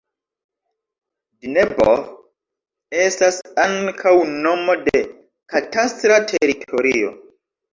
Dneboh 1.45 1.99
estas 3.01 3.37
ankaŭ 3.67 4.15
nomo 4.33 4.77
de 4.89 5.05
katastra 5.55 6.19
teritorio. 6.33 7.15